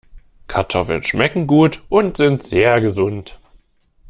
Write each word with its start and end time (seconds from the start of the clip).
Kartoffeln 0.47 1.03
schmecken 1.03 1.45
gut 1.45 1.83
und 1.89 2.17
sind 2.17 2.41
sehr 2.41 2.81
gesund. 2.81 3.37